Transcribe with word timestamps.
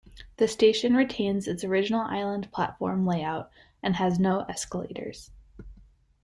The 0.37 0.47
station 0.47 0.95
retains 0.95 1.47
its 1.47 1.63
original 1.63 1.99
island 2.01 2.51
platform 2.51 3.05
layout 3.05 3.51
and 3.83 3.97
has 3.97 4.17
no 4.17 4.39
escalators. 4.49 5.29